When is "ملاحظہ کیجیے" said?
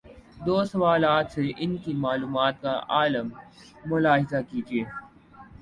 3.85-4.83